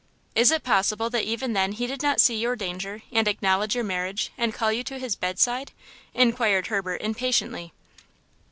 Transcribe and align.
"Is 0.33 0.49
it 0.49 0.63
possible 0.63 1.11
that 1.11 1.25
even 1.25 1.53
then 1.53 1.73
he 1.73 1.85
did 1.85 2.01
not 2.01 2.19
see 2.19 2.35
your 2.35 2.55
danger 2.55 3.03
and 3.11 3.27
acknowledge 3.27 3.75
your 3.75 3.83
marriage 3.83 4.31
and 4.35 4.51
call 4.51 4.73
you 4.73 4.83
to 4.85 4.97
his 4.97 5.15
bedside?" 5.15 5.73
inquired 6.15 6.65
Herbert, 6.73 7.03
impatiently. 7.03 7.71